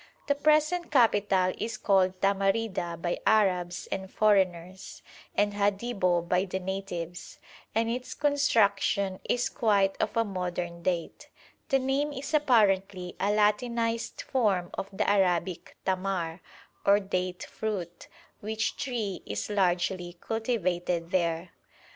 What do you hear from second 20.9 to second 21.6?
there.